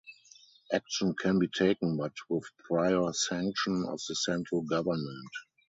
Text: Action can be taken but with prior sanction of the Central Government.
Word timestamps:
Action 0.73 1.13
can 1.13 1.37
be 1.37 1.47
taken 1.47 1.95
but 1.95 2.13
with 2.27 2.49
prior 2.67 3.13
sanction 3.13 3.85
of 3.87 4.01
the 4.09 4.15
Central 4.15 4.63
Government. 4.63 5.29